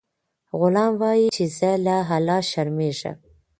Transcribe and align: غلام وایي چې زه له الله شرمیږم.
غلام 0.59 0.91
وایي 1.01 1.27
چې 1.35 1.43
زه 1.57 1.71
له 1.85 1.95
الله 2.15 2.39
شرمیږم. 2.49 3.15